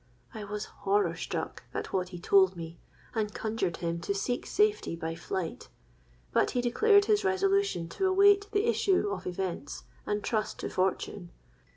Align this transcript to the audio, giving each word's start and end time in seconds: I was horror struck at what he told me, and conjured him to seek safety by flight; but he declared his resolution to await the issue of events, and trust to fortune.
I 0.33 0.43
was 0.45 0.65
horror 0.65 1.13
struck 1.15 1.61
at 1.75 1.93
what 1.93 2.09
he 2.09 2.17
told 2.17 2.55
me, 2.57 2.79
and 3.13 3.31
conjured 3.35 3.77
him 3.77 3.99
to 4.01 4.15
seek 4.15 4.47
safety 4.47 4.95
by 4.95 5.13
flight; 5.13 5.67
but 6.33 6.49
he 6.57 6.61
declared 6.61 7.05
his 7.05 7.23
resolution 7.23 7.87
to 7.89 8.07
await 8.07 8.49
the 8.51 8.65
issue 8.65 9.09
of 9.11 9.27
events, 9.27 9.83
and 10.07 10.23
trust 10.23 10.57
to 10.61 10.71
fortune. 10.71 11.29